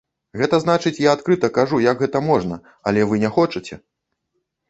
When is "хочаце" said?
3.35-3.77